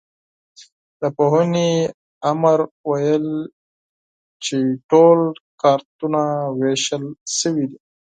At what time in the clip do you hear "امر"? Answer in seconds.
2.31-2.59